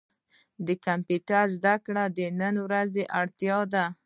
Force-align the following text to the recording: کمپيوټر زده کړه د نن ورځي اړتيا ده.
کمپيوټر 0.85 1.45
زده 1.57 1.75
کړه 1.85 2.03
د 2.17 2.19
نن 2.39 2.55
ورځي 2.65 3.03
اړتيا 3.19 3.57
ده. 3.73 3.85